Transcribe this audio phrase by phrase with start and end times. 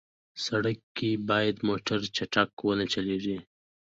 [0.45, 3.37] سړک کې باید موټر چټک ونه چلېږي.